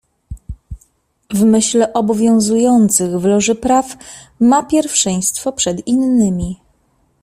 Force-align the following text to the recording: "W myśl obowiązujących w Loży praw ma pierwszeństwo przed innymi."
"W 1.31 1.43
myśl 1.43 1.83
obowiązujących 1.93 3.11
w 3.17 3.25
Loży 3.25 3.55
praw 3.55 3.85
ma 4.39 4.63
pierwszeństwo 4.63 5.51
przed 5.51 5.87
innymi." 5.87 6.59